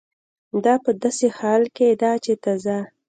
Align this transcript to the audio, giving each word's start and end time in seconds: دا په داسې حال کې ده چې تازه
دا 0.63 0.73
په 0.83 0.91
داسې 1.03 1.27
حال 1.37 1.63
کې 1.75 1.87
ده 2.01 2.11
چې 2.23 2.33
تازه 2.43 2.77